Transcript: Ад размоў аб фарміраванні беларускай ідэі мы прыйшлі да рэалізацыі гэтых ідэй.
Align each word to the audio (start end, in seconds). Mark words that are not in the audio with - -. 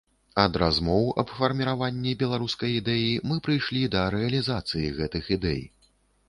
Ад 0.43 0.55
размоў 0.61 1.03
аб 1.23 1.33
фарміраванні 1.41 2.13
беларускай 2.21 2.71
ідэі 2.79 3.11
мы 3.33 3.37
прыйшлі 3.49 3.83
да 3.97 4.07
рэалізацыі 4.17 4.91
гэтых 5.03 5.31
ідэй. 5.39 5.63